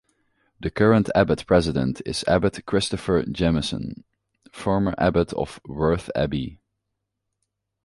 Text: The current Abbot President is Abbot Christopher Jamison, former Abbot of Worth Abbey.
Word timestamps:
The 0.59 0.71
current 0.71 1.11
Abbot 1.13 1.45
President 1.45 2.01
is 2.07 2.25
Abbot 2.27 2.65
Christopher 2.65 3.21
Jamison, 3.23 4.03
former 4.51 4.95
Abbot 4.97 5.31
of 5.33 5.59
Worth 5.67 6.09
Abbey. 6.15 6.59